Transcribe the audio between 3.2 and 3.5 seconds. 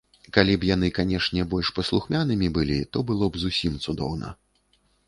б